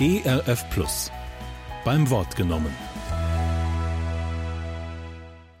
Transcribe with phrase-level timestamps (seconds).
[0.00, 1.10] ERF Plus.
[1.84, 2.72] Beim Wort genommen.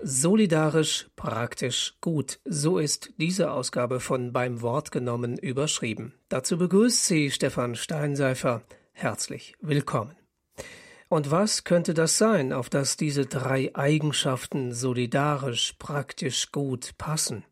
[0.00, 2.38] Solidarisch, praktisch, gut.
[2.44, 6.14] So ist diese Ausgabe von Beim Wort genommen überschrieben.
[6.28, 8.62] Dazu begrüßt sie Stefan Steinseifer.
[8.92, 10.14] Herzlich willkommen.
[11.08, 17.44] Und was könnte das sein, auf das diese drei Eigenschaften solidarisch, praktisch, gut passen?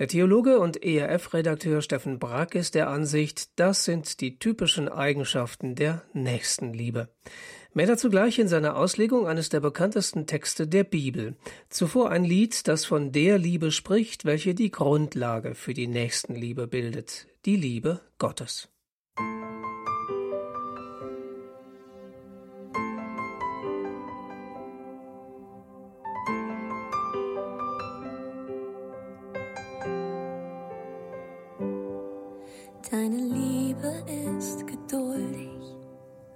[0.00, 6.04] Der Theologe und ERF-Redakteur Steffen Brack ist der Ansicht, das sind die typischen Eigenschaften der
[6.14, 7.10] Nächstenliebe.
[7.74, 11.36] Mehr dazu gleich in seiner Auslegung eines der bekanntesten Texte der Bibel.
[11.68, 17.26] Zuvor ein Lied, das von der Liebe spricht, welche die Grundlage für die Nächstenliebe bildet,
[17.44, 18.69] die Liebe Gottes.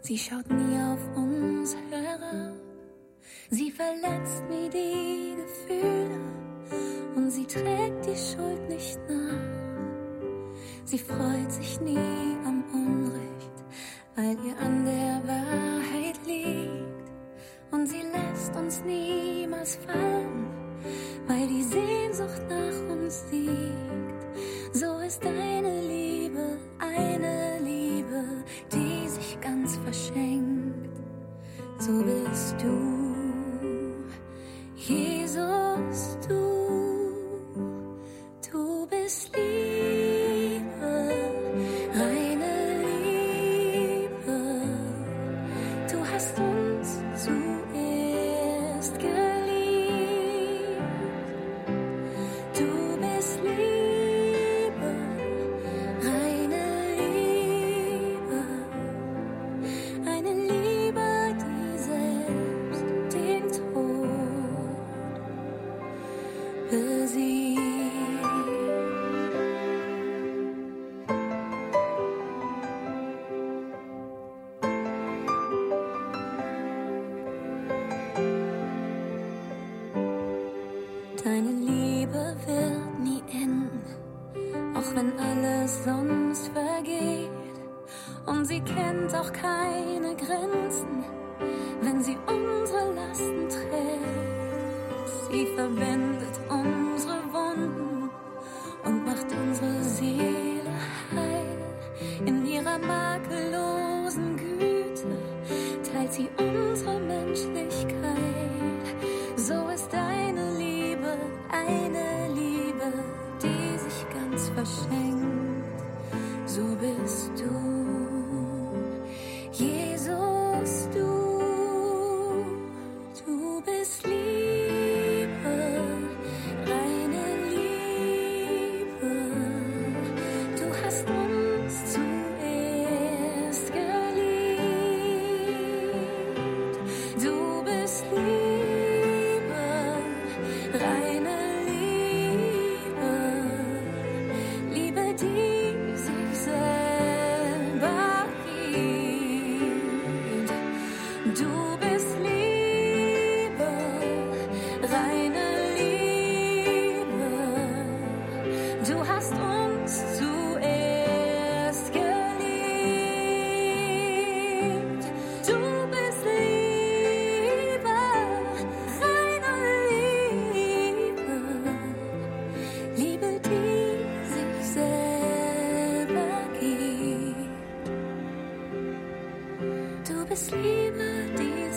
[0.05, 2.53] Sie schaut nie auf uns herab.
[3.49, 6.21] Sie verletzt nie die Gefühle
[7.17, 10.55] und sie trägt die Schuld nicht nach.
[10.85, 13.57] Sie freut sich nie am Unrecht,
[14.15, 17.11] weil ihr an der Wahrheit liegt.
[17.71, 20.47] Und sie lässt uns niemals fallen,
[21.27, 24.75] weil die Sehnsucht nach uns liegt.
[24.75, 27.54] So ist deine Liebe eine
[29.85, 30.91] verschenkt.
[31.79, 32.75] So bist du,
[34.77, 35.54] Jesus,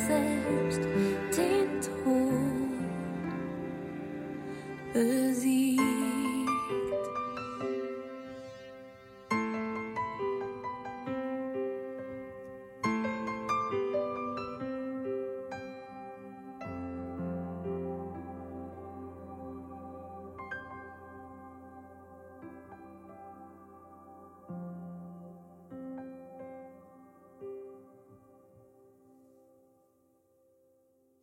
[0.08, 1.07] die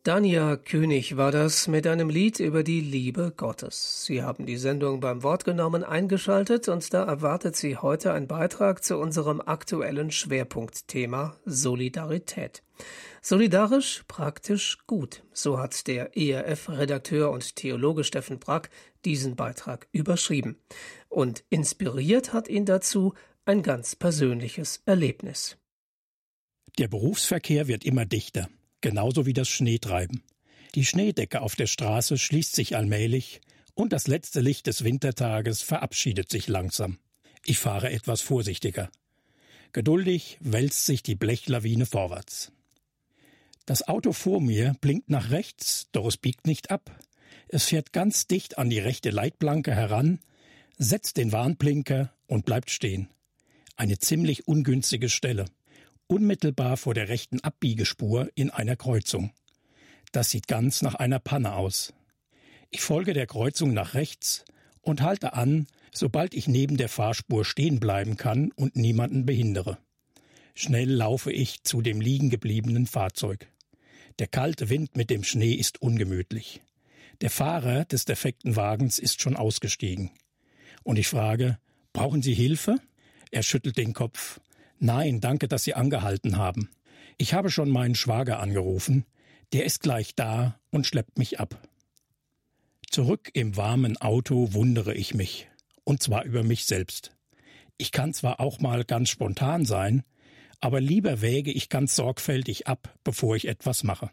[0.05, 4.05] Dania König war das mit einem Lied über die Liebe Gottes.
[4.05, 8.83] Sie haben die Sendung beim Wort genommen eingeschaltet und da erwartet Sie heute ein Beitrag
[8.83, 12.61] zu unserem aktuellen Schwerpunktthema Solidarität.
[13.23, 15.23] Solidarisch, praktisch, gut.
[15.33, 18.69] So hat der ERF-Redakteur und Theologe Steffen Brack
[19.05, 20.59] diesen Beitrag überschrieben.
[21.09, 23.15] Und inspiriert hat ihn dazu
[23.45, 25.57] ein ganz persönliches Erlebnis.
[26.77, 28.49] Der Berufsverkehr wird immer dichter,
[28.81, 30.23] genauso wie das Schneetreiben.
[30.75, 33.41] Die Schneedecke auf der Straße schließt sich allmählich
[33.73, 36.99] und das letzte Licht des Wintertages verabschiedet sich langsam.
[37.45, 38.89] Ich fahre etwas vorsichtiger.
[39.71, 42.51] Geduldig wälzt sich die Blechlawine vorwärts.
[43.65, 46.99] Das Auto vor mir blinkt nach rechts, doch es biegt nicht ab.
[47.47, 50.19] Es fährt ganz dicht an die rechte Leitplanke heran,
[50.77, 53.09] setzt den Warnblinker und bleibt stehen.
[53.75, 55.45] Eine ziemlich ungünstige Stelle.
[56.07, 59.31] Unmittelbar vor der rechten Abbiegespur in einer Kreuzung.
[60.11, 61.93] Das sieht ganz nach einer Panne aus.
[62.69, 64.45] Ich folge der Kreuzung nach rechts
[64.81, 69.79] und halte an, sobald ich neben der Fahrspur stehen bleiben kann und niemanden behindere.
[70.53, 73.47] Schnell laufe ich zu dem liegen gebliebenen Fahrzeug.
[74.19, 76.61] Der kalte Wind mit dem Schnee ist ungemütlich.
[77.21, 80.11] Der Fahrer des defekten Wagens ist schon ausgestiegen.
[80.83, 81.57] Und ich frage,
[81.93, 82.77] brauchen Sie Hilfe?
[83.31, 84.39] Er schüttelt den Kopf.
[84.79, 86.69] Nein, danke, dass Sie angehalten haben.
[87.17, 89.05] Ich habe schon meinen Schwager angerufen.
[89.53, 91.61] Der ist gleich da und schleppt mich ab.
[92.89, 95.47] Zurück im warmen Auto wundere ich mich
[95.85, 97.11] und zwar über mich selbst.
[97.77, 100.03] Ich kann zwar auch mal ganz spontan sein,
[100.59, 104.09] aber lieber wäge ich ganz sorgfältig ab, bevor ich etwas mache.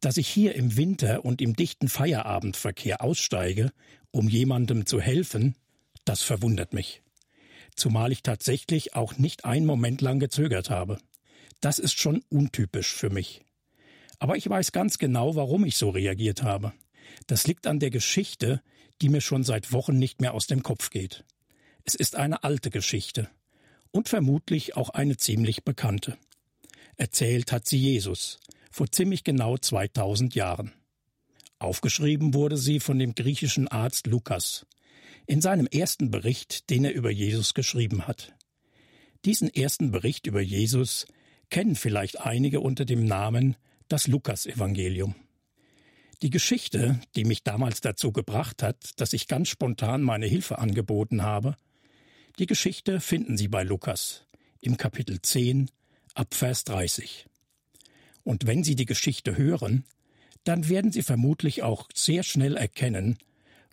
[0.00, 3.72] Dass ich hier im Winter und im dichten Feierabendverkehr aussteige,
[4.10, 5.56] um jemandem zu helfen,
[6.04, 7.01] das verwundert mich.
[7.74, 10.98] Zumal ich tatsächlich auch nicht einen Moment lang gezögert habe.
[11.60, 13.42] Das ist schon untypisch für mich.
[14.18, 16.72] Aber ich weiß ganz genau, warum ich so reagiert habe.
[17.26, 18.62] Das liegt an der Geschichte,
[19.00, 21.24] die mir schon seit Wochen nicht mehr aus dem Kopf geht.
[21.84, 23.28] Es ist eine alte Geschichte
[23.90, 26.16] und vermutlich auch eine ziemlich bekannte.
[26.96, 28.38] Erzählt hat sie Jesus
[28.70, 30.72] vor ziemlich genau 2000 Jahren.
[31.58, 34.66] Aufgeschrieben wurde sie von dem griechischen Arzt Lukas
[35.26, 38.34] in seinem ersten Bericht, den er über Jesus geschrieben hat.
[39.24, 41.06] Diesen ersten Bericht über Jesus
[41.50, 43.56] kennen vielleicht einige unter dem Namen
[43.88, 45.14] das Lukasevangelium.
[46.22, 51.22] Die Geschichte, die mich damals dazu gebracht hat, dass ich ganz spontan meine Hilfe angeboten
[51.22, 51.56] habe,
[52.38, 54.24] die Geschichte finden Sie bei Lukas
[54.60, 55.68] im Kapitel 10
[56.14, 57.26] ab Vers 30.
[58.24, 59.84] Und wenn Sie die Geschichte hören,
[60.44, 63.18] dann werden Sie vermutlich auch sehr schnell erkennen,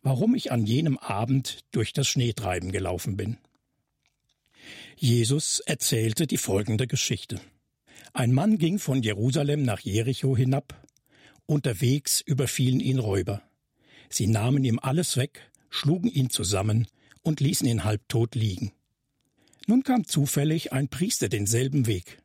[0.02, 3.38] warum ich an jenem Abend durch das Schneetreiben gelaufen bin.
[4.96, 7.40] Jesus erzählte die folgende Geschichte.
[8.14, 10.76] Ein Mann ging von Jerusalem nach Jericho hinab,
[11.46, 13.42] Unterwegs überfielen ihn Räuber.
[14.10, 16.88] Sie nahmen ihm alles weg, schlugen ihn zusammen
[17.24, 18.72] und ließen ihn halbtot liegen.
[19.66, 22.22] Nun kam zufällig ein Priester denselben Weg.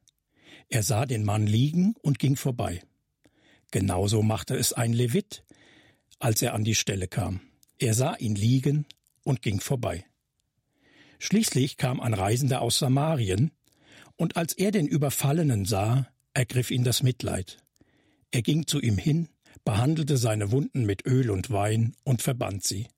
[0.68, 2.82] Er sah den Mann liegen und ging vorbei.
[3.70, 5.44] Genauso machte es ein Levit,
[6.18, 7.40] als er an die Stelle kam.
[7.78, 8.86] Er sah ihn liegen
[9.24, 10.04] und ging vorbei.
[11.18, 13.50] Schließlich kam ein Reisender aus Samarien,
[14.16, 17.58] und als er den Überfallenen sah, ergriff ihn das Mitleid.
[18.30, 19.28] Er ging zu ihm hin,
[19.64, 22.88] behandelte seine Wunden mit Öl und Wein und verband sie.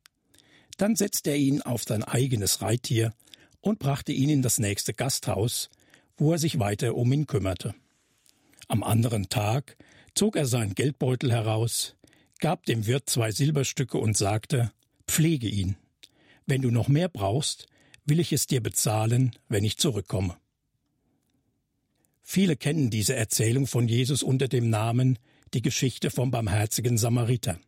[0.76, 3.14] Dann setzte er ihn auf sein eigenes Reittier
[3.60, 5.70] und brachte ihn in das nächste Gasthaus,
[6.16, 7.74] wo er sich weiter um ihn kümmerte.
[8.68, 9.76] Am anderen Tag
[10.14, 11.96] zog er seinen Geldbeutel heraus,
[12.38, 14.72] gab dem Wirt zwei Silberstücke und sagte
[15.06, 15.76] Pflege ihn.
[16.46, 17.66] Wenn du noch mehr brauchst,
[18.04, 20.36] will ich es dir bezahlen, wenn ich zurückkomme.
[22.22, 25.18] Viele kennen diese Erzählung von Jesus unter dem Namen
[25.54, 27.60] Die Geschichte vom barmherzigen Samariter.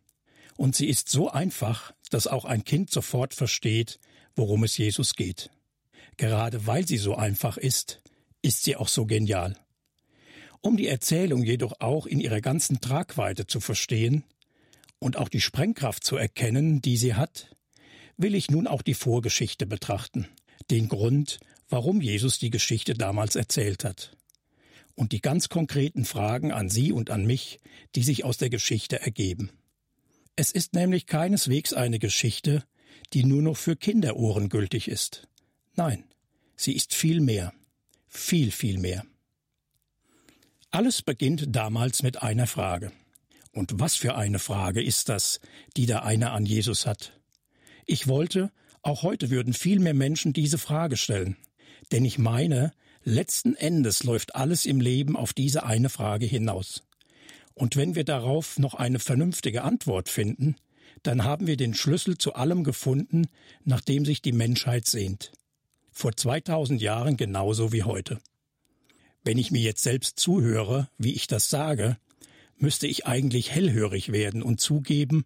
[0.57, 3.99] Und sie ist so einfach, dass auch ein Kind sofort versteht,
[4.35, 5.49] worum es Jesus geht.
[6.17, 8.01] Gerade weil sie so einfach ist,
[8.41, 9.55] ist sie auch so genial.
[10.59, 14.25] Um die Erzählung jedoch auch in ihrer ganzen Tragweite zu verstehen
[14.99, 17.55] und auch die Sprengkraft zu erkennen, die sie hat,
[18.17, 20.27] will ich nun auch die Vorgeschichte betrachten,
[20.69, 21.39] den Grund,
[21.69, 24.17] warum Jesus die Geschichte damals erzählt hat
[24.99, 27.61] und die ganz konkreten Fragen an Sie und an mich,
[27.95, 29.49] die sich aus der Geschichte ergeben.
[30.35, 32.65] Es ist nämlich keineswegs eine Geschichte,
[33.13, 35.27] die nur noch für Kinderohren gültig ist.
[35.75, 36.03] Nein,
[36.57, 37.53] sie ist viel mehr,
[38.07, 39.05] viel, viel mehr.
[40.69, 42.91] Alles beginnt damals mit einer Frage.
[43.51, 45.39] Und was für eine Frage ist das,
[45.75, 47.19] die da einer an Jesus hat?
[47.85, 48.51] Ich wollte,
[48.81, 51.35] auch heute würden viel mehr Menschen diese Frage stellen.
[51.91, 56.83] Denn ich meine, Letzten Endes läuft alles im Leben auf diese eine Frage hinaus.
[57.53, 60.57] Und wenn wir darauf noch eine vernünftige Antwort finden,
[61.01, 63.27] dann haben wir den Schlüssel zu allem gefunden,
[63.63, 65.31] nach dem sich die Menschheit sehnt.
[65.91, 68.19] Vor 2000 Jahren genauso wie heute.
[69.23, 71.97] Wenn ich mir jetzt selbst zuhöre, wie ich das sage,
[72.61, 75.25] müsste ich eigentlich hellhörig werden und zugeben,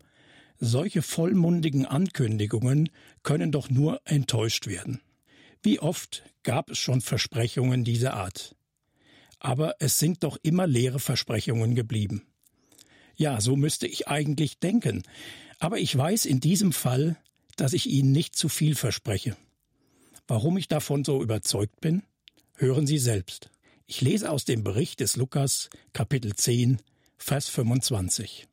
[0.60, 2.90] solche vollmundigen Ankündigungen
[3.24, 5.02] können doch nur enttäuscht werden.
[5.62, 8.56] Wie oft gab es schon Versprechungen dieser Art?
[9.44, 12.26] aber es sind doch immer leere Versprechungen geblieben.
[13.16, 15.04] Ja, so müsste ich eigentlich denken,
[15.60, 17.18] aber ich weiß in diesem Fall,
[17.58, 19.38] dass ich Ihnen nicht zu viel verspreche.
[20.28, 22.04] Warum ich davon so überzeugt bin,
[22.56, 23.52] hören Sie selbst.
[23.86, 26.80] Ich lese aus dem Bericht des Lukas, Kapitel 10,
[27.18, 28.48] Vers 25.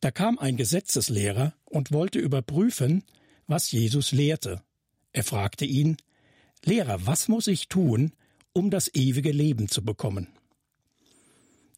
[0.00, 3.04] Da kam ein Gesetzeslehrer und wollte überprüfen,
[3.46, 4.62] was Jesus lehrte.
[5.12, 5.96] Er fragte ihn,
[6.64, 8.12] Lehrer, was muss ich tun,
[8.52, 10.28] um das ewige Leben zu bekommen?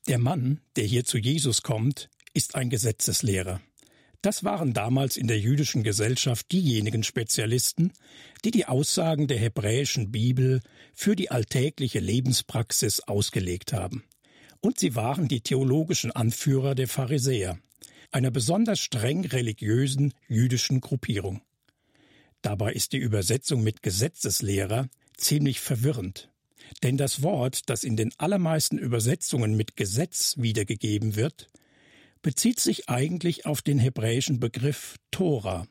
[0.09, 3.61] Der Mann, der hier zu Jesus kommt, ist ein Gesetzeslehrer.
[4.21, 7.93] Das waren damals in der jüdischen Gesellschaft diejenigen Spezialisten,
[8.45, 10.63] die die Aussagen der hebräischen Bibel
[10.95, 14.05] für die alltägliche Lebenspraxis ausgelegt haben.
[14.65, 17.59] Und sie waren die theologischen Anführer der Pharisäer,
[18.11, 21.43] einer besonders streng religiösen jüdischen Gruppierung.
[22.41, 26.31] Dabei ist die Übersetzung mit Gesetzeslehrer ziemlich verwirrend.
[26.83, 31.51] Denn das Wort, das in den allermeisten Übersetzungen mit Gesetz wiedergegeben wird,
[32.23, 35.69] bezieht sich eigentlich auf den hebräischen Begriff Tora.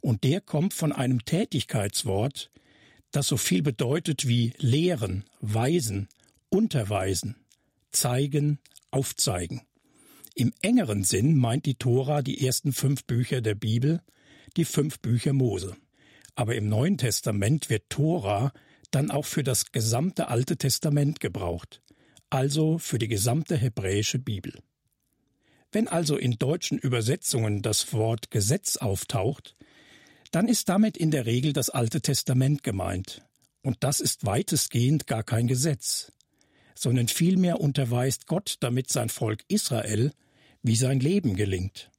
[0.00, 2.50] Und der kommt von einem Tätigkeitswort,
[3.10, 6.08] das so viel bedeutet wie lehren, weisen,
[6.48, 7.36] unterweisen,
[7.90, 8.58] zeigen,
[8.90, 9.62] aufzeigen.
[10.34, 14.00] Im engeren Sinn meint die Tora die ersten fünf Bücher der Bibel,
[14.56, 15.76] die fünf Bücher Mose.
[16.34, 18.52] Aber im Neuen Testament wird Tora
[18.90, 21.82] dann auch für das gesamte Alte Testament gebraucht,
[22.30, 24.54] also für die gesamte hebräische Bibel.
[25.72, 29.56] Wenn also in deutschen Übersetzungen das Wort Gesetz auftaucht,
[30.30, 33.22] dann ist damit in der Regel das Alte Testament gemeint.
[33.62, 36.12] Und das ist weitestgehend gar kein Gesetz,
[36.80, 40.12] sondern vielmehr unterweist Gott damit sein Volk Israel,
[40.62, 41.90] wie sein Leben gelingt.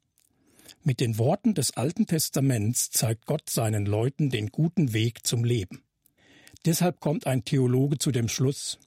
[0.83, 5.83] Mit den Worten des Alten Testaments zeigt Gott seinen Leuten den guten Weg zum Leben.
[6.65, 8.79] Deshalb kommt ein Theologe zu dem Schluss,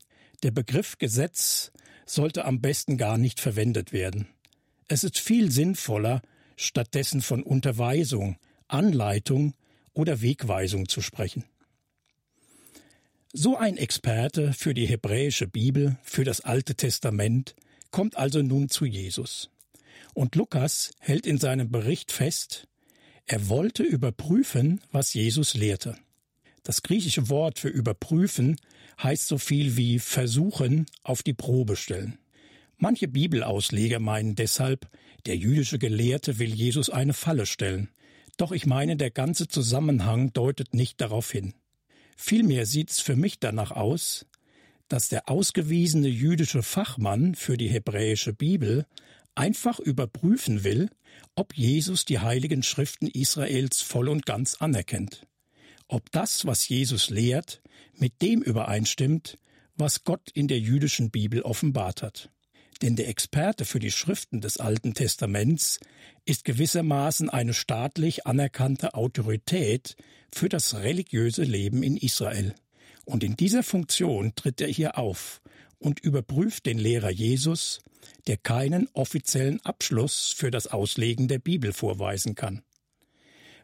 [0.42, 1.72] der Begriff Gesetz
[2.06, 4.28] sollte am besten gar nicht verwendet werden.
[4.88, 6.22] Es ist viel sinnvoller,
[6.56, 8.36] stattdessen von Unterweisung,
[8.68, 9.54] Anleitung
[9.92, 11.44] oder Wegweisung zu sprechen.
[13.34, 17.56] So ein Experte für die hebräische Bibel, für das Alte Testament,
[17.90, 19.48] kommt also nun zu Jesus.
[20.12, 22.68] Und Lukas hält in seinem Bericht fest,
[23.24, 25.96] er wollte überprüfen, was Jesus lehrte.
[26.62, 28.56] Das griechische Wort für überprüfen
[29.02, 32.18] heißt so viel wie versuchen, auf die Probe stellen.
[32.76, 34.90] Manche Bibelausleger meinen deshalb,
[35.24, 37.88] der jüdische Gelehrte will Jesus eine Falle stellen.
[38.36, 41.54] Doch ich meine, der ganze Zusammenhang deutet nicht darauf hin.
[42.16, 44.26] Vielmehr sieht es für mich danach aus,
[44.88, 48.86] dass der ausgewiesene jüdische Fachmann für die hebräische Bibel
[49.34, 50.90] einfach überprüfen will,
[51.34, 55.26] ob Jesus die heiligen Schriften Israels voll und ganz anerkennt.
[55.88, 57.62] Ob das, was Jesus lehrt,
[57.94, 59.38] mit dem übereinstimmt,
[59.76, 62.30] was Gott in der jüdischen Bibel offenbart hat.
[62.82, 65.78] Denn der Experte für die Schriften des Alten Testaments
[66.24, 69.96] ist gewissermaßen eine staatlich anerkannte Autorität
[70.32, 72.54] für das religiöse Leben in Israel.
[73.04, 75.40] Und in dieser Funktion tritt er hier auf
[75.78, 77.80] und überprüft den Lehrer Jesus,
[78.26, 82.62] der keinen offiziellen Abschluss für das Auslegen der Bibel vorweisen kann.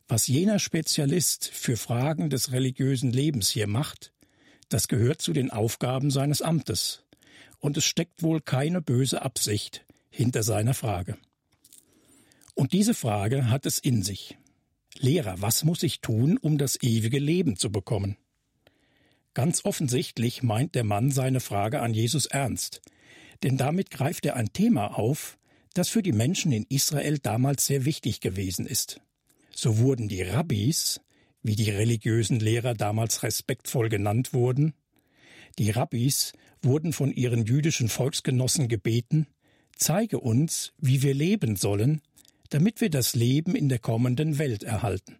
[0.07, 4.13] Was jener Spezialist für Fragen des religiösen Lebens hier macht,
[4.69, 7.05] das gehört zu den Aufgaben seines Amtes
[7.59, 11.17] und es steckt wohl keine böse Absicht hinter seiner Frage.
[12.55, 14.37] Und diese Frage hat es in sich.
[14.99, 18.17] Lehrer, was muss ich tun, um das ewige Leben zu bekommen?
[19.35, 22.83] Ganz offensichtlich meint der Mann seine Frage an Jesus ernst,
[23.45, 25.39] denn damit greift er ein Thema auf,
[25.75, 29.01] das für die Menschen in Israel damals sehr wichtig gewesen ist.
[29.55, 31.01] So wurden die Rabbis,
[31.43, 34.75] wie die religiösen Lehrer damals respektvoll genannt wurden,
[35.59, 36.33] die Rabbis
[36.65, 39.27] wurden von ihren jüdischen Volksgenossen gebeten,
[39.77, 42.01] zeige uns, wie wir leben sollen,
[42.51, 45.17] damit wir das Leben in der kommenden Welt erhalten.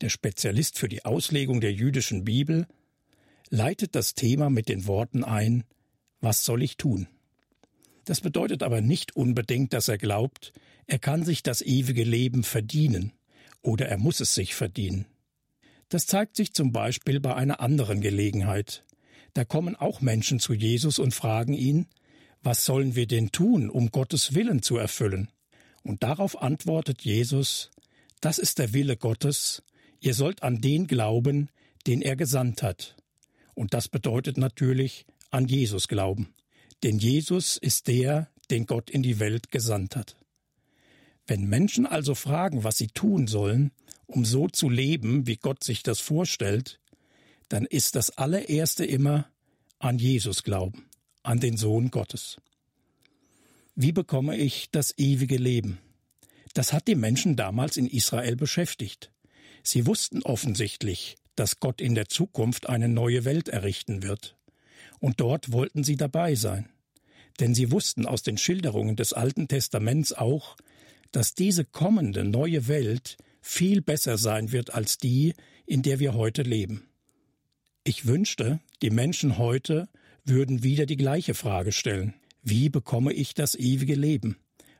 [0.00, 2.66] Der Spezialist für die Auslegung der jüdischen Bibel
[3.50, 5.64] leitet das Thema mit den Worten ein
[6.20, 7.08] Was soll ich tun?
[8.04, 10.52] Das bedeutet aber nicht unbedingt, dass er glaubt,
[10.86, 13.12] er kann sich das ewige Leben verdienen
[13.60, 15.06] oder er muss es sich verdienen.
[15.88, 18.84] Das zeigt sich zum Beispiel bei einer anderen Gelegenheit.
[19.38, 21.86] Da kommen auch Menschen zu Jesus und fragen ihn,
[22.42, 25.30] was sollen wir denn tun, um Gottes Willen zu erfüllen?
[25.84, 27.70] Und darauf antwortet Jesus,
[28.20, 29.62] das ist der Wille Gottes,
[30.00, 31.50] ihr sollt an den glauben,
[31.86, 32.96] den er gesandt hat.
[33.54, 36.34] Und das bedeutet natürlich an Jesus glauben.
[36.82, 40.16] Denn Jesus ist der, den Gott in die Welt gesandt hat.
[41.28, 43.70] Wenn Menschen also fragen, was sie tun sollen,
[44.08, 46.80] um so zu leben, wie Gott sich das vorstellt,
[47.48, 49.30] dann ist das allererste immer
[49.78, 50.88] an Jesus glauben,
[51.22, 52.38] an den Sohn Gottes.
[53.74, 55.78] Wie bekomme ich das ewige Leben?
[56.54, 59.12] Das hat die Menschen damals in Israel beschäftigt.
[59.62, 64.36] Sie wussten offensichtlich, dass Gott in der Zukunft eine neue Welt errichten wird.
[64.98, 66.68] Und dort wollten sie dabei sein.
[67.38, 70.56] Denn sie wussten aus den Schilderungen des Alten Testaments auch,
[71.12, 75.34] dass diese kommende neue Welt viel besser sein wird als die,
[75.66, 76.88] in der wir heute leben.
[77.88, 79.88] Ich wünschte, die Menschen heute
[80.22, 82.12] würden wieder die gleiche Frage stellen.
[82.42, 84.36] Wie bekomme ich das ewige Leben?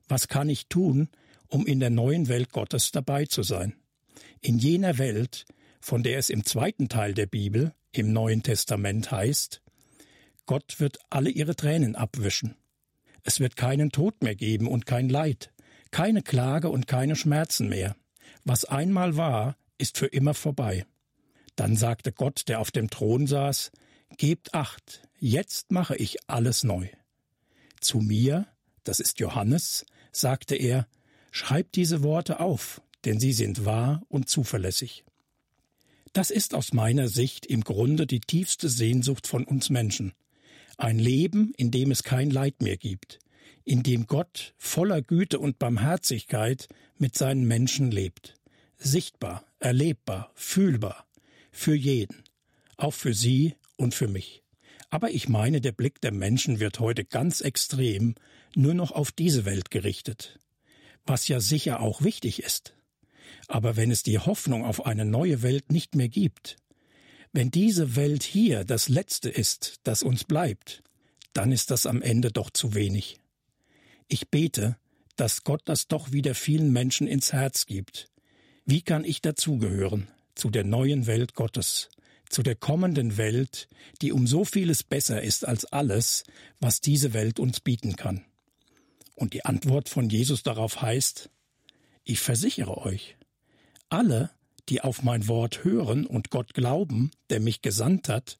[0.08, 1.08] Was kann ich tun,
[1.46, 3.72] um in der neuen Welt Gottes dabei zu sein?
[4.42, 5.46] In jener Welt,
[5.80, 9.62] von der es im zweiten Teil der Bibel, im Neuen Testament heißt,
[10.44, 12.56] Gott wird alle ihre Tränen abwischen.
[13.22, 15.50] Es wird keinen Tod mehr geben und kein Leid,
[15.92, 17.96] keine Klage und keine Schmerzen mehr.
[18.44, 20.84] Was einmal war, ist für immer vorbei.
[21.58, 23.72] Dann sagte Gott, der auf dem Thron saß,
[24.16, 26.86] Gebt acht, jetzt mache ich alles neu.
[27.80, 28.46] Zu mir,
[28.84, 30.86] das ist Johannes, sagte er,
[31.32, 35.04] Schreibt diese Worte auf, denn sie sind wahr und zuverlässig.
[36.12, 40.12] Das ist aus meiner Sicht im Grunde die tiefste Sehnsucht von uns Menschen.
[40.76, 43.18] Ein Leben, in dem es kein Leid mehr gibt,
[43.64, 48.36] in dem Gott voller Güte und Barmherzigkeit mit seinen Menschen lebt.
[48.76, 51.07] Sichtbar, erlebbar, fühlbar.
[51.60, 52.22] Für jeden.
[52.76, 54.44] Auch für Sie und für mich.
[54.90, 58.14] Aber ich meine, der Blick der Menschen wird heute ganz extrem
[58.54, 60.38] nur noch auf diese Welt gerichtet.
[61.04, 62.74] Was ja sicher auch wichtig ist.
[63.48, 66.58] Aber wenn es die Hoffnung auf eine neue Welt nicht mehr gibt,
[67.32, 70.84] wenn diese Welt hier das Letzte ist, das uns bleibt,
[71.32, 73.18] dann ist das am Ende doch zu wenig.
[74.06, 74.76] Ich bete,
[75.16, 78.06] dass Gott das doch wieder vielen Menschen ins Herz gibt.
[78.64, 80.06] Wie kann ich dazugehören
[80.38, 81.90] zu der neuen Welt Gottes,
[82.30, 83.68] zu der kommenden Welt,
[84.00, 86.22] die um so vieles besser ist als alles,
[86.60, 88.24] was diese Welt uns bieten kann?
[89.16, 91.28] Und die Antwort von Jesus darauf heißt,
[92.04, 93.16] ich versichere euch,
[93.88, 94.30] alle,
[94.68, 98.38] die auf mein Wort hören und Gott glauben, der mich gesandt hat,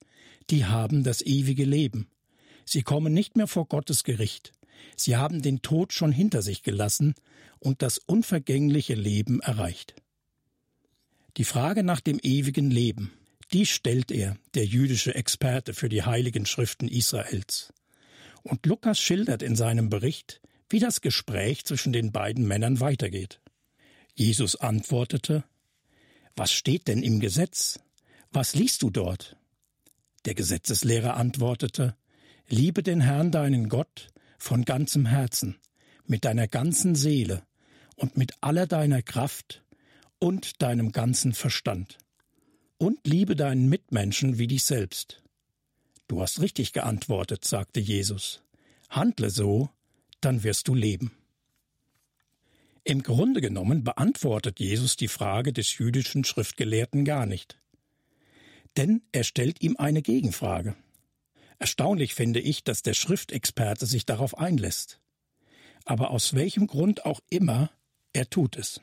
[0.50, 2.08] die haben das ewige Leben.
[2.64, 4.52] Sie kommen nicht mehr vor Gottes Gericht.
[4.94, 7.14] Sie haben den Tod schon hinter sich gelassen
[7.58, 9.94] und das unvergängliche Leben erreicht.
[11.38, 13.12] Die Frage nach dem ewigen Leben,
[13.53, 17.72] die stellt er, der jüdische Experte für die heiligen Schriften Israels.
[18.42, 23.40] Und Lukas schildert in seinem Bericht, wie das Gespräch zwischen den beiden Männern weitergeht.
[24.16, 25.44] Jesus antwortete,
[26.35, 27.79] Was steht denn im Gesetz?
[28.33, 29.37] Was liest du dort?
[30.24, 31.94] Der Gesetzeslehrer antwortete,
[32.48, 35.57] Liebe den Herrn deinen Gott von ganzem Herzen,
[36.05, 37.44] mit deiner ganzen Seele
[37.94, 39.62] und mit aller deiner Kraft
[40.18, 41.98] und deinem ganzen Verstand.
[42.78, 45.22] Und liebe deinen Mitmenschen wie dich selbst.
[46.07, 48.42] Du hast richtig geantwortet, sagte Jesus.
[48.88, 49.68] Handle so,
[50.20, 51.12] dann wirst du leben.
[52.85, 57.59] Im Grunde genommen beantwortet Jesus die Frage des jüdischen Schriftgelehrten gar nicht.
[58.76, 60.74] Denn er stellt ihm eine Gegenfrage.
[61.59, 65.00] Erstaunlich finde ich, dass der Schriftexperte sich darauf einlässt.
[65.85, 67.70] Aber aus welchem Grund auch immer,
[68.12, 68.81] er tut es.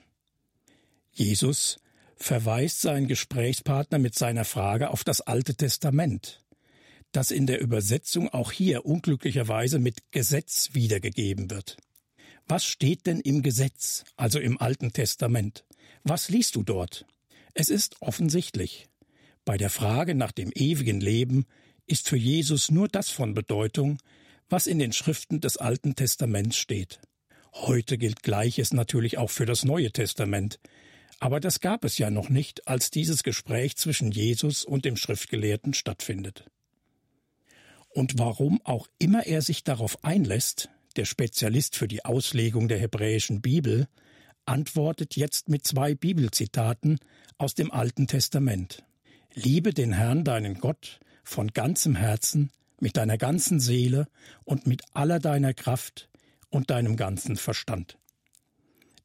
[1.16, 1.78] Jesus
[2.18, 6.44] verweist seinen Gesprächspartner mit seiner Frage auf das Alte Testament,
[7.14, 11.78] das in der Übersetzung auch hier unglücklicherweise mit Gesetz wiedergegeben wird.
[12.48, 15.64] Was steht denn im Gesetz, also im Alten Testament?
[16.04, 17.06] Was liest du dort?
[17.54, 18.90] Es ist offensichtlich.
[19.46, 21.46] Bei der Frage nach dem ewigen Leben
[21.88, 24.00] ist für Jesus nur das von Bedeutung,
[24.50, 27.00] was in den Schriften des Alten Testaments steht.
[27.54, 30.60] Heute gilt Gleiches natürlich auch für das Neue Testament,
[31.20, 35.74] aber das gab es ja noch nicht, als dieses Gespräch zwischen Jesus und dem Schriftgelehrten
[35.74, 36.46] stattfindet.
[37.90, 43.42] Und warum auch immer er sich darauf einlässt, der Spezialist für die Auslegung der hebräischen
[43.42, 43.88] Bibel,
[44.46, 47.00] antwortet jetzt mit zwei Bibelzitaten
[47.38, 48.84] aus dem Alten Testament.
[49.34, 54.08] Liebe den Herrn deinen Gott von ganzem Herzen, mit deiner ganzen Seele
[54.44, 56.10] und mit aller deiner Kraft
[56.50, 57.98] und deinem ganzen Verstand.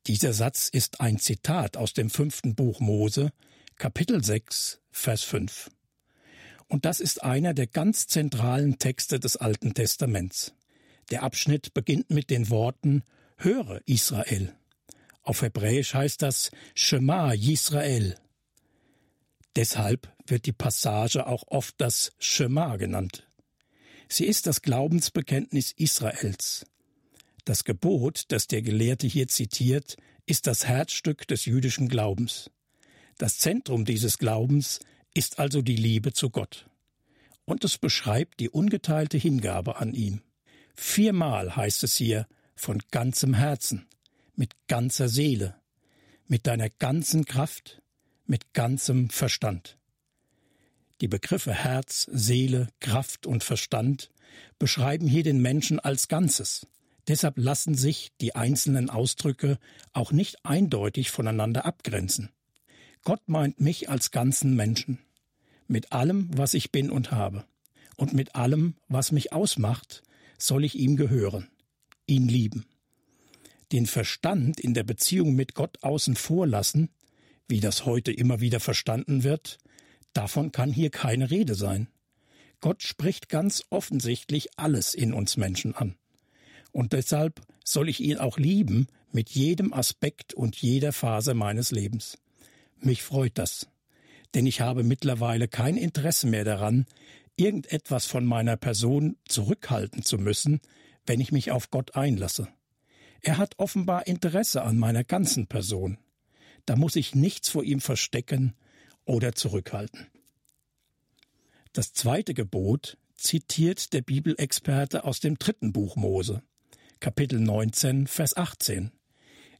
[0.06, 3.32] Dieser Satz ist ein Zitat aus dem fünften Buch Mose,
[3.76, 5.70] Kapitel 6, Vers 5.
[6.68, 10.54] Und das ist einer der ganz zentralen Texte des Alten Testaments.
[11.10, 13.02] Der Abschnitt beginnt mit den Worten
[13.36, 14.54] Höre Israel.
[15.22, 18.16] Auf Hebräisch heißt das Shema Yisrael.
[19.54, 23.26] Deshalb wird die Passage auch oft das Schema genannt.
[24.08, 26.64] Sie ist das Glaubensbekenntnis Israels.
[27.50, 32.48] Das Gebot, das der Gelehrte hier zitiert, ist das Herzstück des jüdischen Glaubens.
[33.18, 34.78] Das Zentrum dieses Glaubens
[35.14, 36.68] ist also die Liebe zu Gott.
[37.46, 40.22] und es beschreibt die ungeteilte Hingabe an ihm.
[40.76, 43.88] Viermal heißt es hier von ganzem Herzen,
[44.36, 45.56] mit ganzer Seele,
[46.28, 47.82] mit deiner ganzen Kraft,
[48.26, 49.76] mit ganzem Verstand.
[51.00, 54.12] Die Begriffe Herz, Seele, Kraft und Verstand
[54.60, 56.64] beschreiben hier den Menschen als Ganzes.
[57.10, 59.58] Deshalb lassen sich die einzelnen Ausdrücke
[59.92, 62.30] auch nicht eindeutig voneinander abgrenzen.
[63.02, 65.00] Gott meint mich als ganzen Menschen,
[65.66, 67.44] mit allem, was ich bin und habe,
[67.96, 70.04] und mit allem, was mich ausmacht,
[70.38, 71.48] soll ich ihm gehören,
[72.06, 72.64] ihn lieben.
[73.72, 76.90] Den Verstand in der Beziehung mit Gott außen vor lassen,
[77.48, 79.58] wie das heute immer wieder verstanden wird,
[80.12, 81.88] davon kann hier keine Rede sein.
[82.60, 85.96] Gott spricht ganz offensichtlich alles in uns Menschen an.
[86.72, 92.18] Und deshalb soll ich ihn auch lieben mit jedem Aspekt und jeder Phase meines Lebens.
[92.78, 93.68] Mich freut das,
[94.34, 96.86] denn ich habe mittlerweile kein Interesse mehr daran,
[97.36, 100.60] irgendetwas von meiner Person zurückhalten zu müssen,
[101.06, 102.48] wenn ich mich auf Gott einlasse.
[103.22, 105.98] Er hat offenbar Interesse an meiner ganzen Person.
[106.66, 108.54] Da muss ich nichts vor ihm verstecken
[109.04, 110.06] oder zurückhalten.
[111.72, 116.42] Das zweite Gebot zitiert der Bibelexperte aus dem dritten Buch Mose,
[117.00, 118.92] Kapitel 19, Vers 18.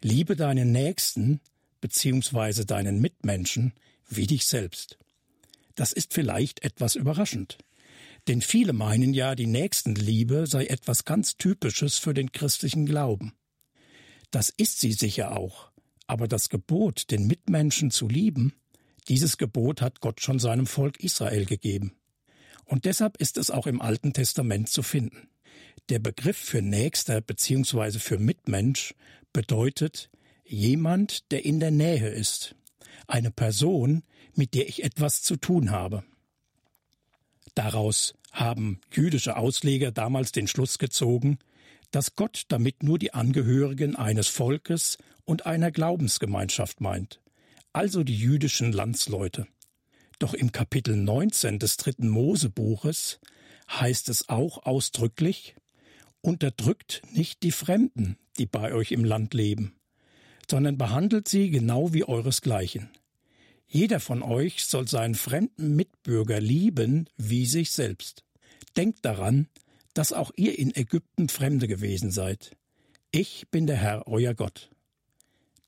[0.03, 1.41] Liebe deinen Nächsten
[1.81, 2.67] bzw.
[2.67, 3.73] deinen Mitmenschen
[4.07, 4.99] wie dich selbst.
[5.75, 7.57] Das ist vielleicht etwas überraschend.
[8.29, 13.33] Denn viele meinen ja, die Nächstenliebe sei etwas ganz Typisches für den christlichen Glauben.
[14.31, 15.71] Das ist sie sicher auch,
[16.07, 18.53] aber das Gebot, den Mitmenschen zu lieben,
[19.09, 21.97] dieses Gebot hat Gott schon seinem Volk Israel gegeben.
[22.67, 25.31] Und deshalb ist es auch im Alten Testament zu finden.
[25.89, 27.99] Der Begriff für Nächster bzw.
[27.99, 28.95] für Mitmensch
[29.33, 30.11] bedeutet
[30.45, 32.55] jemand, der in der Nähe ist,
[33.07, 34.03] eine Person,
[34.35, 36.05] mit der ich etwas zu tun habe.
[37.55, 41.39] Daraus haben jüdische Ausleger damals den Schluss gezogen,
[41.91, 47.21] dass Gott damit nur die Angehörigen eines Volkes und einer Glaubensgemeinschaft meint,
[47.73, 49.47] also die jüdischen Landsleute.
[50.19, 53.21] Doch im Kapitel 19 des dritten Mosebuches
[53.71, 55.57] heißt es auch ausdrücklich,
[56.23, 59.75] unterdrückt nicht die Fremden, die bei euch im Land leben,
[60.49, 62.91] sondern behandelt sie genau wie euresgleichen.
[63.67, 68.25] Jeder von euch soll seinen fremden Mitbürger lieben wie sich selbst.
[68.77, 69.49] Denkt daran,
[69.95, 72.57] dass auch ihr in Ägypten Fremde gewesen seid.
[73.13, 74.71] Ich bin der Herr, euer Gott.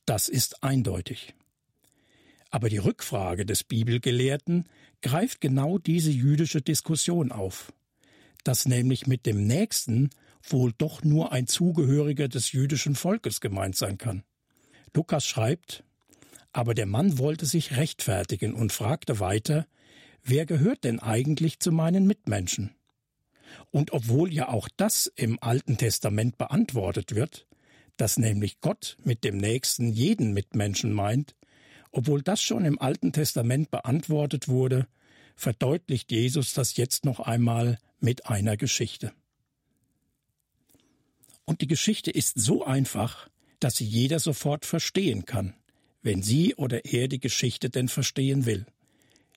[0.04, 1.34] Das ist eindeutig.
[2.50, 4.68] Aber die Rückfrage des Bibelgelehrten
[5.00, 7.72] greift genau diese jüdische Diskussion auf,
[8.44, 10.10] dass nämlich mit dem Nächsten
[10.48, 14.24] wohl doch nur ein Zugehöriger des jüdischen Volkes gemeint sein kann.
[14.94, 15.84] Lukas schreibt,
[16.52, 19.66] aber der Mann wollte sich rechtfertigen und fragte weiter,
[20.22, 22.74] wer gehört denn eigentlich zu meinen Mitmenschen?
[23.70, 27.46] Und obwohl ja auch das im Alten Testament beantwortet wird,
[27.96, 31.34] dass nämlich Gott mit dem Nächsten jeden Mitmenschen meint,
[31.90, 34.86] obwohl das schon im Alten Testament beantwortet wurde,
[35.36, 39.12] verdeutlicht Jesus das jetzt noch einmal mit einer Geschichte.
[41.44, 43.28] Und die Geschichte ist so einfach,
[43.60, 45.54] dass sie jeder sofort verstehen kann,
[46.02, 48.66] wenn sie oder er die Geschichte denn verstehen will.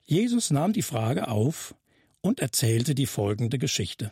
[0.04, 1.76] Jesus nahm die Frage auf
[2.22, 4.12] und erzählte die folgende Geschichte.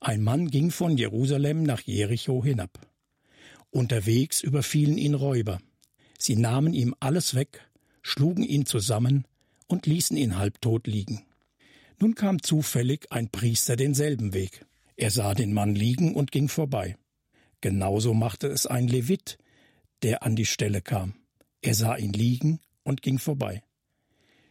[0.00, 2.80] Ein Mann ging von Jerusalem nach Jericho hinab.
[3.70, 5.60] Unterwegs überfielen ihn Räuber.
[6.18, 7.68] Sie nahmen ihm alles weg,
[8.02, 9.24] schlugen ihn zusammen
[9.66, 11.24] und ließen ihn halbtot liegen.
[11.98, 14.66] Nun kam zufällig ein Priester denselben Weg.
[14.96, 16.96] Er sah den Mann liegen und ging vorbei.
[17.62, 19.38] Genauso machte es ein Levit,
[20.02, 21.14] der an die Stelle kam.
[21.62, 23.62] Er sah ihn liegen und ging vorbei.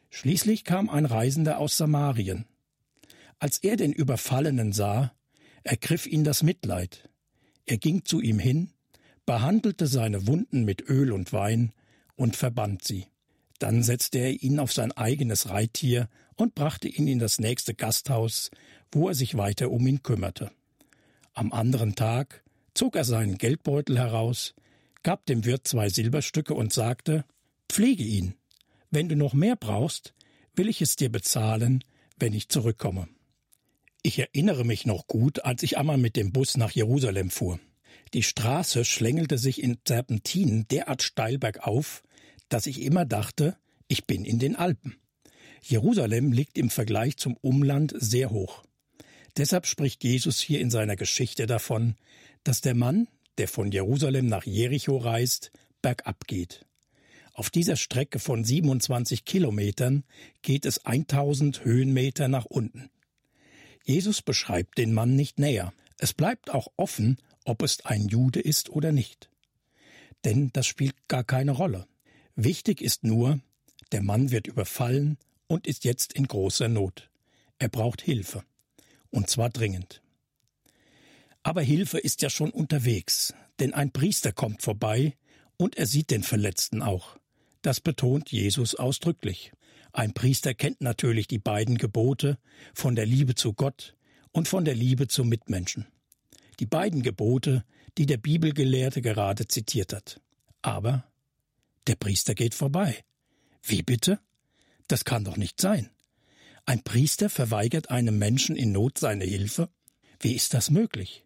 [0.09, 2.45] Schließlich kam ein Reisender aus Samarien.
[3.37, 5.13] Als er den Überfallenen sah,
[5.63, 7.09] ergriff ihn das Mitleid.
[7.65, 8.71] Er ging zu ihm hin,
[9.25, 11.73] behandelte seine Wunden mit Öl und Wein
[12.15, 13.07] und verband sie.
[13.59, 18.51] Dann setzte er ihn auf sein eigenes Reittier und brachte ihn in das nächste Gasthaus,
[18.89, 20.49] wo er sich weiter um ihn kümmerte.
[21.33, 22.43] Am anderen Tag
[22.73, 24.53] zog er seinen Geldbeutel heraus,
[25.03, 27.25] gab dem Wirt zwei Silberstücke und sagte
[27.69, 28.35] Pflege ihn.
[28.89, 30.13] Wenn du noch mehr brauchst,
[30.55, 31.83] will ich es dir bezahlen,
[32.17, 33.07] wenn ich zurückkomme.
[34.03, 37.59] Ich erinnere mich noch gut, als ich einmal mit dem Bus nach Jerusalem fuhr.
[38.13, 42.03] Die Straße schlängelte sich in Serpentinen derart steil bergauf,
[42.49, 43.55] dass ich immer dachte,
[43.87, 44.95] ich bin in den Alpen.
[45.61, 48.63] Jerusalem liegt im Vergleich zum Umland sehr hoch.
[49.37, 51.95] Deshalb spricht Jesus hier in seiner Geschichte davon,
[52.43, 56.65] dass der Mann, der von Jerusalem nach Jericho reist, bergab geht.
[57.33, 60.03] Auf dieser Strecke von 27 Kilometern
[60.41, 62.89] geht es 1000 Höhenmeter nach unten.
[63.83, 65.73] Jesus beschreibt den Mann nicht näher.
[65.97, 69.29] Es bleibt auch offen, ob es ein Jude ist oder nicht.
[70.25, 71.87] Denn das spielt gar keine Rolle.
[72.35, 73.39] Wichtig ist nur,
[73.91, 75.17] der Mann wird überfallen
[75.47, 77.09] und ist jetzt in großer Not.
[77.59, 78.43] Er braucht Hilfe.
[79.11, 80.01] Und zwar dringend.
[81.43, 85.15] Aber Hilfe ist ja schon unterwegs, denn ein Priester kommt vorbei
[85.57, 87.17] und er sieht den Verletzten auch.
[87.61, 89.51] Das betont Jesus ausdrücklich.
[89.93, 92.37] Ein Priester kennt natürlich die beiden Gebote
[92.73, 93.95] von der Liebe zu Gott
[94.31, 95.87] und von der Liebe zum Mitmenschen.
[96.59, 97.65] Die beiden Gebote,
[97.97, 100.21] die der Bibelgelehrte gerade zitiert hat.
[100.61, 101.05] Aber
[101.87, 103.03] der Priester geht vorbei.
[103.63, 104.19] Wie bitte?
[104.87, 105.89] Das kann doch nicht sein.
[106.71, 109.67] Ein Priester verweigert einem Menschen in Not seine Hilfe?
[110.21, 111.25] Wie ist das möglich?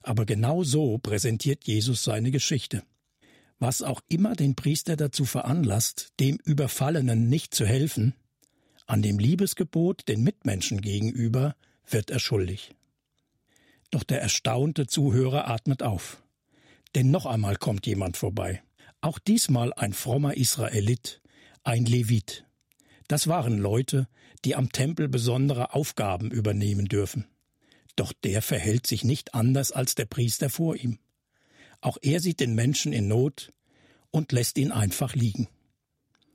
[0.00, 2.82] Aber genau so präsentiert Jesus seine Geschichte.
[3.58, 8.14] Was auch immer den Priester dazu veranlasst, dem Überfallenen nicht zu helfen,
[8.86, 11.54] an dem Liebesgebot den Mitmenschen gegenüber
[11.86, 12.74] wird er schuldig.
[13.90, 16.22] Doch der erstaunte Zuhörer atmet auf.
[16.94, 18.62] Denn noch einmal kommt jemand vorbei.
[19.02, 21.20] Auch diesmal ein frommer Israelit,
[21.62, 22.46] ein Levit.
[23.08, 24.08] Das waren Leute,
[24.44, 27.26] die am Tempel besondere Aufgaben übernehmen dürfen.
[27.94, 30.98] Doch der verhält sich nicht anders als der Priester vor ihm.
[31.80, 33.52] Auch er sieht den Menschen in Not
[34.10, 35.48] und lässt ihn einfach liegen.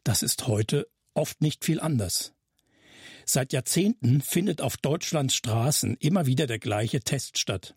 [0.03, 2.33] Das ist heute oft nicht viel anders.
[3.25, 7.75] Seit Jahrzehnten findet auf Deutschlands Straßen immer wieder der gleiche Test statt.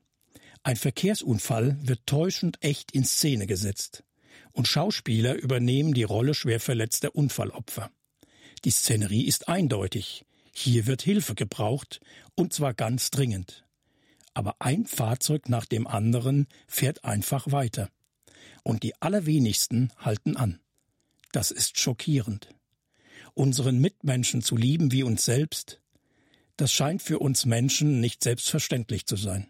[0.63, 4.05] Ein Verkehrsunfall wird täuschend echt in Szene gesetzt.
[4.53, 7.91] Und Schauspieler übernehmen die Rolle schwer verletzter Unfallopfer.
[8.65, 10.25] Die Szenerie ist eindeutig.
[10.53, 12.01] Hier wird Hilfe gebraucht,
[12.35, 13.65] und zwar ganz dringend.
[14.33, 17.91] Aber ein Fahrzeug nach dem anderen fährt einfach weiter.
[18.63, 20.61] Und die allerwenigsten halten an.
[21.33, 22.49] Das ist schockierend
[23.35, 25.81] unseren Mitmenschen zu lieben wie uns selbst,
[26.57, 29.49] das scheint für uns Menschen nicht selbstverständlich zu sein.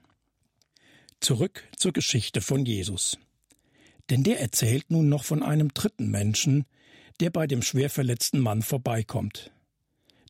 [1.21, 3.19] Zurück zur Geschichte von Jesus.
[4.11, 6.65] Denn der erzählt nun noch von einem dritten Menschen,
[7.21, 9.53] der bei dem schwer verletzten Mann vorbeikommt.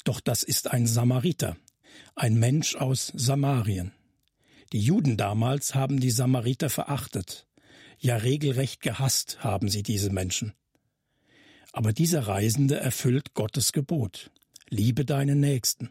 [0.05, 1.57] Doch das ist ein Samariter,
[2.15, 3.93] ein Mensch aus Samarien.
[4.73, 7.47] Die Juden damals haben die Samariter verachtet,
[7.99, 10.53] ja regelrecht gehasst haben sie diese Menschen.
[11.73, 14.31] Aber dieser Reisende erfüllt Gottes Gebot.
[14.69, 15.91] Liebe deinen Nächsten.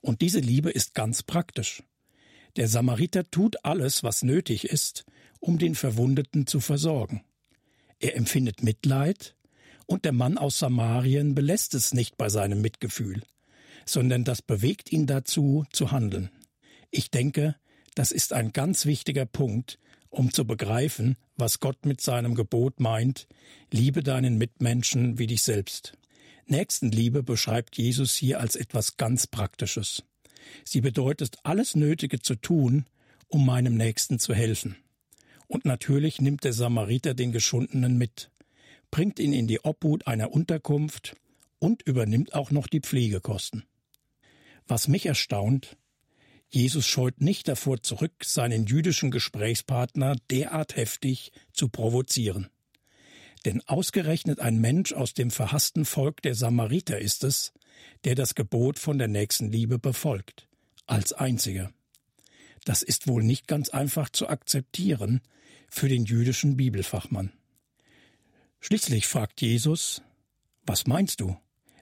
[0.00, 1.82] Und diese Liebe ist ganz praktisch.
[2.56, 5.04] Der Samariter tut alles, was nötig ist,
[5.40, 7.22] um den Verwundeten zu versorgen.
[7.98, 9.36] Er empfindet Mitleid,
[9.92, 13.22] und der Mann aus Samarien belässt es nicht bei seinem Mitgefühl,
[13.84, 16.30] sondern das bewegt ihn dazu, zu handeln.
[16.90, 17.56] Ich denke,
[17.94, 19.78] das ist ein ganz wichtiger Punkt,
[20.08, 23.28] um zu begreifen, was Gott mit seinem Gebot meint,
[23.70, 25.92] liebe deinen Mitmenschen wie dich selbst.
[26.46, 30.04] Nächstenliebe beschreibt Jesus hier als etwas ganz Praktisches.
[30.64, 32.86] Sie bedeutet, alles Nötige zu tun,
[33.28, 34.76] um meinem Nächsten zu helfen.
[35.48, 38.30] Und natürlich nimmt der Samariter den Geschundenen mit,
[38.92, 41.16] bringt ihn in die Obhut einer Unterkunft
[41.58, 43.64] und übernimmt auch noch die Pflegekosten.
[44.68, 45.76] Was mich erstaunt,
[46.48, 52.48] Jesus scheut nicht davor zurück, seinen jüdischen Gesprächspartner derart heftig zu provozieren.
[53.46, 57.52] Denn ausgerechnet ein Mensch aus dem verhassten Volk der Samariter ist es,
[58.04, 60.46] der das Gebot von der Nächstenliebe befolgt,
[60.86, 61.72] als einziger.
[62.64, 65.22] Das ist wohl nicht ganz einfach zu akzeptieren
[65.68, 67.32] für den jüdischen Bibelfachmann.
[68.64, 70.02] Schließlich fragt Jesus,
[70.64, 71.36] was meinst du?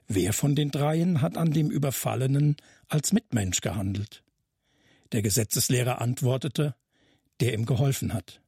[0.07, 4.23] Wer von den dreien hat an dem Überfallenen als Mitmensch gehandelt?
[5.11, 6.75] Der Gesetzeslehrer antwortete,
[7.39, 8.41] der ihm geholfen hat.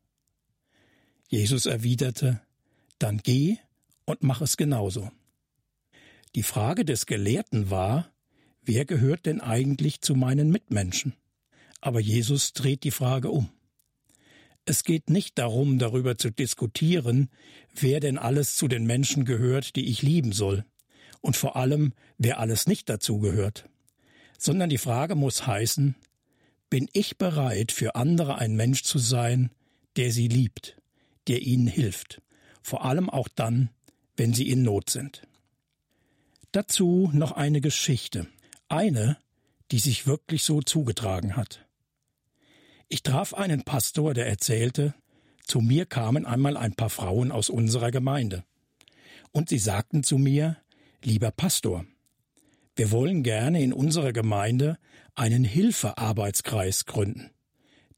[1.28, 2.41] Jesus erwiderte,
[2.98, 3.58] dann geh
[4.06, 5.12] und mach es genauso.
[6.34, 8.12] Die Frage des Gelehrten war,
[8.63, 11.13] wer gehört denn eigentlich zu meinen Mitmenschen?
[11.82, 13.52] Aber Jesus dreht die Frage um.
[14.65, 17.30] Es geht nicht darum, darüber zu diskutieren,
[17.76, 20.63] wer denn alles zu den Menschen gehört, die ich lieben soll,
[21.21, 23.69] und vor allem, wer alles nicht dazu gehört,
[24.38, 25.95] sondern die Frage muss heißen,
[26.69, 29.52] bin ich bereit, für andere ein Mensch zu sein,
[29.95, 30.78] der sie liebt,
[31.28, 32.21] der ihnen hilft,
[32.62, 33.69] vor allem auch dann,
[34.17, 35.28] wenn sie in Not sind.
[36.52, 38.28] Dazu noch eine Geschichte,
[38.69, 39.17] eine,
[39.71, 41.65] die sich wirklich so zugetragen hat.
[42.89, 44.93] Ich traf einen Pastor, der erzählte,
[45.46, 48.43] zu mir kamen einmal ein paar Frauen aus unserer Gemeinde.
[49.32, 50.58] Und sie sagten zu mir,
[51.04, 51.86] lieber Pastor,
[52.76, 54.78] wir wollen gerne in unserer Gemeinde
[55.15, 57.32] einen Hilfearbeitskreis gründen.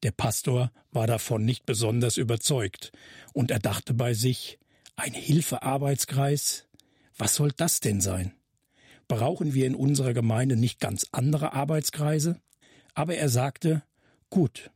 [0.04, 2.92] Der Pastor war davon nicht besonders überzeugt,
[3.34, 4.60] und er dachte bei sich,
[4.96, 6.68] ein Hilfearbeitskreis?
[7.18, 8.34] Was soll das denn sein?
[9.08, 12.40] Brauchen wir in unserer Gemeinde nicht ganz andere Arbeitskreise?
[12.94, 13.84] Aber er sagte,
[14.30, 14.72] gut,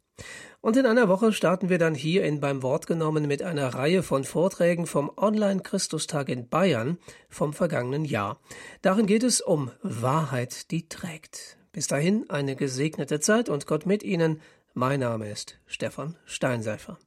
[0.63, 4.01] Und in einer Woche starten wir dann hier in beim Wort genommen mit einer Reihe
[4.01, 6.97] von Vorträgen vom Online-Christustag in Bayern
[7.27, 8.39] vom vergangenen Jahr.
[8.81, 11.57] Darin geht es um Wahrheit, die trägt.
[11.73, 14.39] Bis dahin eine gesegnete Zeit und Gott mit Ihnen.
[14.73, 16.97] Mein Name ist Stefan Steinseifer.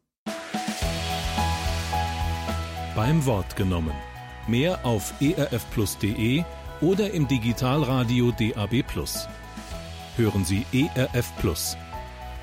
[2.94, 3.94] Beim Wort genommen.
[4.46, 6.44] Mehr auf erfplus.de
[6.82, 8.84] oder im Digitalradio DAB+.
[10.16, 11.32] Hören Sie ERF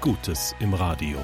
[0.04, 1.18] Gutes im Radio.